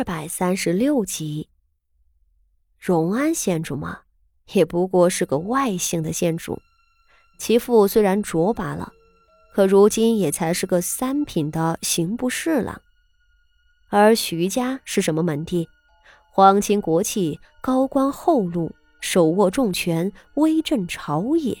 [0.00, 1.50] 二百三十六集。
[2.78, 3.98] 荣安县主嘛，
[4.54, 6.58] 也不过是个外姓的县主，
[7.36, 8.94] 其父虽然卓拔了，
[9.52, 12.80] 可如今也才是个三品的刑部侍郎。
[13.90, 15.68] 而徐家是什么门第？
[16.30, 21.54] 皇亲国戚，高官厚禄，手握重权，威震朝野。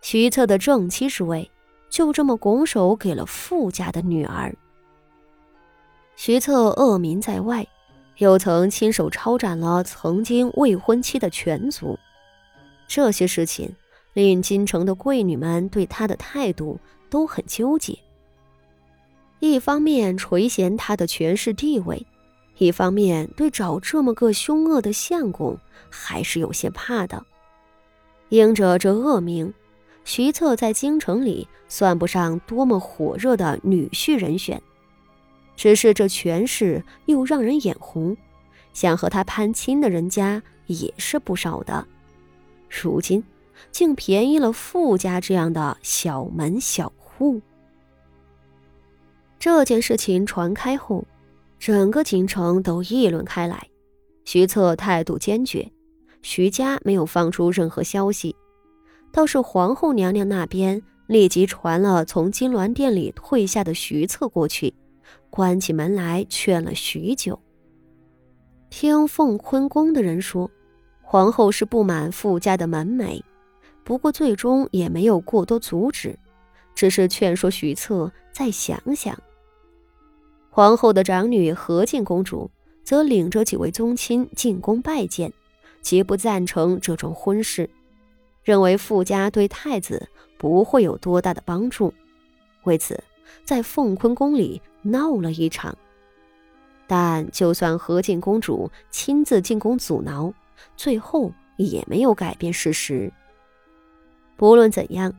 [0.00, 1.48] 徐策的正妻之位，
[1.88, 4.52] 就这么拱手给了富家的女儿。
[6.16, 7.66] 徐策恶名在外，
[8.18, 11.98] 又曾亲手抄斩了曾经未婚妻的全族，
[12.86, 13.74] 这些事情
[14.12, 16.78] 令京城的贵女们对他的态度
[17.10, 17.98] 都很纠结。
[19.40, 22.06] 一方面垂涎他的权势地位。
[22.58, 25.58] 一方面对找这么个凶恶的相公
[25.90, 27.24] 还是有些怕的，
[28.28, 29.52] 因着这恶名，
[30.04, 34.62] 徐策在京城里算不上多么火热的女婿人选。
[35.56, 38.16] 只是这权势又让人眼红，
[38.72, 41.86] 想和他攀亲的人家也是不少的。
[42.68, 43.22] 如今
[43.70, 47.40] 竟便宜了富家这样的小门小户。
[49.38, 51.06] 这件事情传开后。
[51.64, 53.68] 整个京城都议论开来，
[54.24, 55.70] 徐策态度坚决，
[56.20, 58.34] 徐家没有放出任何消息，
[59.12, 64.74] 倒是皇后娘娘那边立即传了从金銮殿里退下的徐策过去，
[65.32, 67.40] 关起门来劝了许久。
[68.68, 70.50] 听凤坤宫的人说，
[71.00, 73.22] 皇后是不满傅家的门楣，
[73.82, 76.18] 不过最终也没有过多阻止，
[76.74, 79.18] 只是劝说徐策再想想。
[80.50, 82.50] 皇后的长女和静公主
[82.84, 85.32] 则领着几位宗亲进宫拜见，
[85.80, 87.70] 极不赞成这桩婚事，
[88.42, 91.94] 认为傅家对太子不会有多大的帮助，
[92.64, 93.02] 为此
[93.46, 95.76] 在凤坤宫里闹了一场。
[96.86, 100.32] 但就算和静公主亲自进宫阻挠，
[100.76, 103.10] 最后也没有改变事实。
[104.36, 105.12] 不论怎样。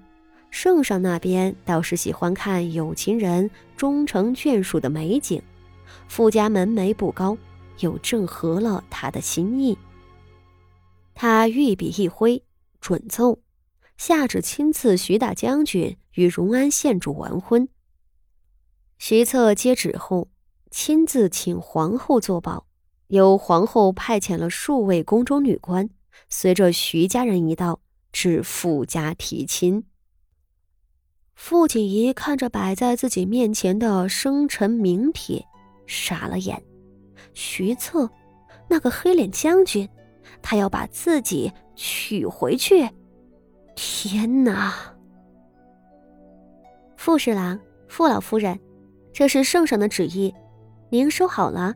[0.52, 5.42] 圣上那边倒是喜欢看有情人终成眷属的美景，
[6.08, 7.36] 富家门楣不高，
[7.80, 9.76] 又正合了他的心意。
[11.16, 12.44] 他御笔一挥，
[12.80, 13.40] 准奏，
[13.98, 17.68] 下旨亲赐徐大将军与荣安县主完婚。
[18.98, 20.30] 徐策接旨后，
[20.72, 22.66] 亲自请皇后作保，
[23.08, 25.90] 由皇后派遣了数位宫中女官，
[26.30, 27.80] 随着徐家人一道
[28.12, 29.86] 至傅家提亲。
[31.36, 35.46] 傅锦仪看着摆在自己面前的生辰名帖，
[35.86, 36.64] 傻了眼。
[37.34, 38.10] 徐策，
[38.70, 39.90] 那个黑脸将军，
[40.42, 42.88] 他要把自己娶回去！
[43.76, 44.74] 天哪！
[46.96, 48.58] 傅侍郎、傅老夫人，
[49.14, 50.34] 这是圣上的旨意，
[50.90, 51.76] 您收好了。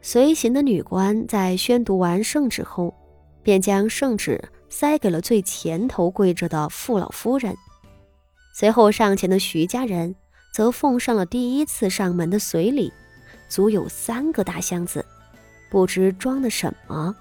[0.00, 2.94] 随行的女官在宣读完圣旨后，
[3.42, 7.54] 便将圣旨塞给了最前头跪着的傅老夫人。
[8.54, 10.14] 随后上前的徐家人
[10.54, 12.90] 则奉上了第一次上门的随礼，
[13.50, 15.04] 足有三个大箱子，
[15.70, 17.14] 不知装的什么。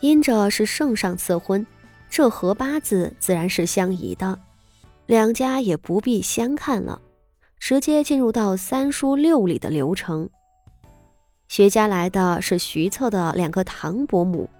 [0.00, 1.66] 因着是圣上赐婚，
[2.10, 4.38] 这和八字自然是相宜的，
[5.08, 7.00] 两家也不必相看了，
[7.58, 10.28] 直接进入到三书六礼的流程。
[11.48, 14.50] 薛家来的是徐策的两个堂伯母，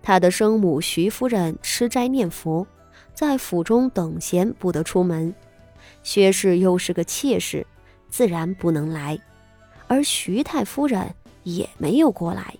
[0.00, 2.66] 他的生母徐夫人吃斋念佛。
[3.12, 5.34] 在府中等闲，不得出门。
[6.02, 7.66] 薛氏又是个妾室，
[8.08, 9.18] 自然不能来。
[9.86, 12.54] 而徐太夫人也没有过来。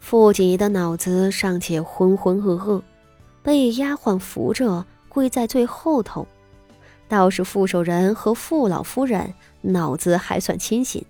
[0.00, 2.80] 傅锦仪的脑子尚且浑浑噩噩，
[3.42, 6.26] 被丫鬟扶着跪在最后头。
[7.06, 11.04] 倒是傅守仁和傅老夫人脑子还算清醒，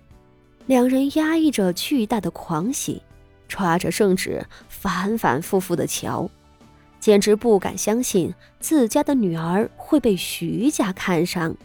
[0.67, 3.01] 两人压抑着巨大的狂喜，
[3.47, 6.29] 抓着圣旨反反复复的瞧。
[6.99, 11.55] 简直不敢相信自家的女儿会被徐家看上。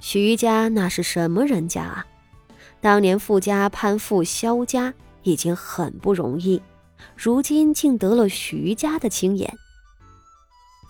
[0.00, 2.06] 徐家那是什么人家啊？
[2.80, 4.92] 当年傅家攀附萧家
[5.22, 6.60] 已经很不容易，
[7.16, 9.56] 如今竟得了徐家的青眼。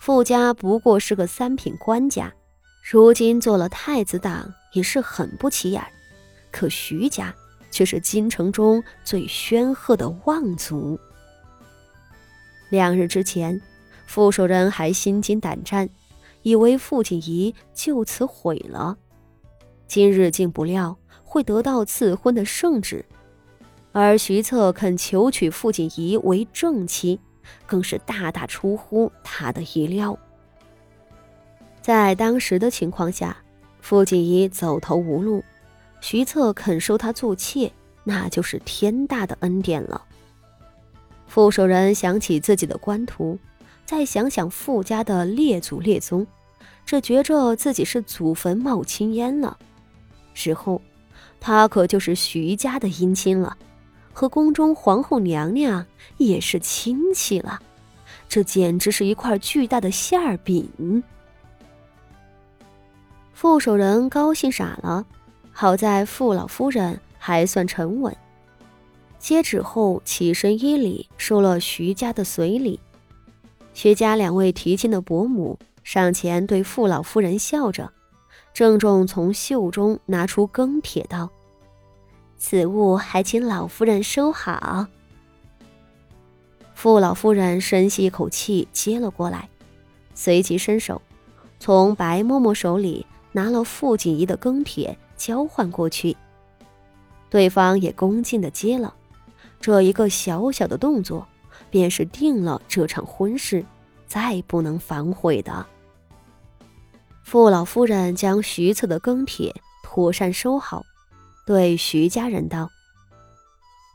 [0.05, 2.31] 傅家不过是个三品官家，
[2.83, 5.83] 如今做了太子党也是很不起眼。
[6.51, 7.33] 可徐家
[7.71, 10.99] 却是京城中最煊赫的望族。
[12.69, 13.59] 两日之前，
[14.05, 15.89] 傅守仁还心惊胆战，
[16.43, 18.95] 以为傅锦仪就此毁了。
[19.87, 23.03] 今日竟不料会得到赐婚的圣旨，
[23.91, 27.19] 而徐策肯求娶傅锦仪为正妻，
[27.65, 30.17] 更是大大出乎他的意料。
[31.81, 33.37] 在当时的情况下，
[33.79, 35.43] 傅锦仪走投无路，
[36.01, 37.71] 徐策肯收她做妾，
[38.03, 40.03] 那就是天大的恩典了。
[41.27, 43.37] 傅守仁想起自己的官途，
[43.85, 46.25] 再想想傅家的列祖列宗，
[46.85, 49.57] 只觉着自己是祖坟冒青烟了。
[50.33, 50.81] 之后，
[51.39, 53.55] 他可就是徐家的姻亲了，
[54.15, 55.85] 和宫中皇后娘娘
[56.15, 57.59] 也是亲戚了。
[58.29, 61.03] 这简直是一块巨大的馅饼。
[63.33, 65.05] 傅守仁高兴傻了，
[65.51, 68.15] 好在傅老夫人还算沉稳。
[69.19, 72.79] 接旨后起身一礼，收了徐家的随礼。
[73.73, 77.91] 徐家两位提亲的伯母上前对傅老夫人笑着，
[78.53, 81.29] 郑重从袖中拿出庚帖道
[82.47, 84.85] ：“此物还请老夫人收好。”
[86.75, 89.49] 傅老夫人深吸一口气，接了过来，
[90.13, 91.01] 随即伸手
[91.59, 93.03] 从白嬷嬷手里。
[93.31, 96.15] 拿了傅锦仪的庚帖交换过去，
[97.29, 98.93] 对方也恭敬的接了。
[99.59, 101.27] 这一个小小的动作，
[101.69, 103.65] 便是定了这场婚事，
[104.07, 105.65] 再不能反悔的。
[107.23, 109.53] 傅老夫人将徐策的庚帖
[109.83, 110.85] 妥善收好，
[111.45, 112.69] 对徐家人道：“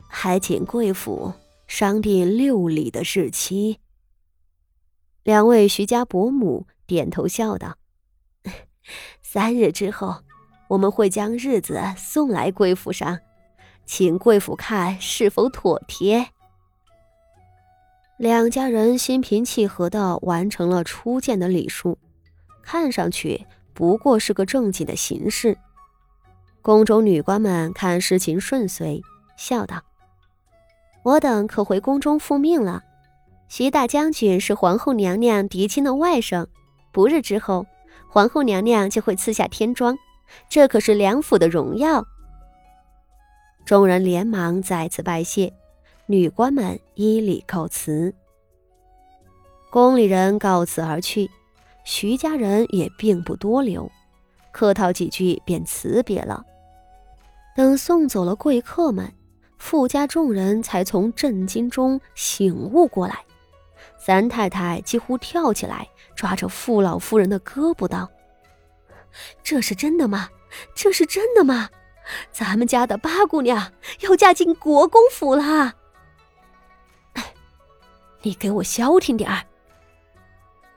[0.09, 1.33] 还请贵府
[1.67, 3.79] 商定六礼的日期。”
[5.23, 7.77] 两位徐家伯母点头笑道。
[9.21, 10.23] 三日之后，
[10.69, 13.19] 我们会将日子送来贵府上，
[13.85, 16.29] 请贵府看是否妥帖。
[18.17, 21.97] 两家人心平气和地完成了初见的礼数，
[22.63, 25.57] 看上去不过是个正经的形式。
[26.61, 29.01] 宫中女官们看事情顺遂，
[29.35, 29.81] 笑道
[31.03, 32.83] ：“我等可回宫中复命了。
[33.49, 36.47] 徐大将军是皇后娘娘嫡亲的外甥，
[36.91, 37.65] 不日之后。”
[38.13, 39.97] 皇后娘娘就会赐下天妆，
[40.49, 42.05] 这可是梁府的荣耀。
[43.63, 45.53] 众人连忙再次拜谢，
[46.07, 48.13] 女官们依礼告辞。
[49.69, 51.31] 宫里人告辞而去，
[51.85, 53.89] 徐家人也并不多留，
[54.51, 56.45] 客套几句便辞别了。
[57.55, 59.13] 等送走了贵客们，
[59.57, 63.25] 傅家众人才从震惊中醒悟过来。
[63.97, 65.87] 三太太几乎跳起来。
[66.13, 68.07] 抓着傅老夫人的胳膊道
[69.41, 70.29] ：“这是真的吗？
[70.75, 71.67] 这是真的吗？
[72.31, 75.73] 咱们家的八姑娘要嫁进国公府了！
[78.21, 79.43] 你给我消停点儿！”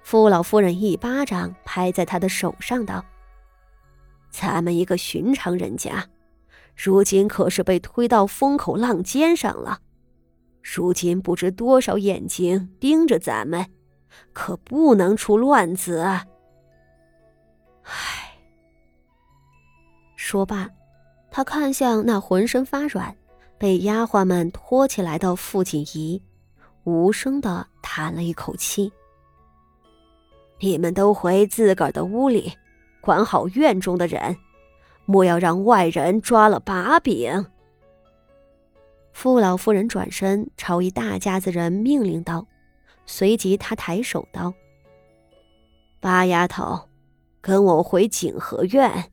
[0.03, 3.05] 傅老夫人一巴掌拍在他的手上道
[4.31, 6.09] ：“咱们一个寻常人家，
[6.77, 9.81] 如今可是被推到风口浪尖上了。
[10.63, 13.67] 如今不知多少眼睛盯着咱们。”
[14.33, 15.99] 可不能出乱子！
[17.83, 18.39] 唉，
[20.15, 20.71] 说罢，
[21.33, 23.17] 他看向那浑身发软、
[23.59, 26.23] 被丫鬟们拖起来的傅锦仪，
[26.85, 28.93] 无声的叹了一口气
[30.63, 32.53] ：“你们都回自个儿的屋里，
[33.01, 34.37] 管好院中的人，
[35.07, 37.47] 莫要让外人抓了把柄。”
[39.13, 42.47] 傅老夫人转身朝一大家子人命令道。
[43.07, 44.55] 随即，他抬手道
[46.01, 46.89] ：“八丫头，
[47.41, 49.13] 跟我回景和院。”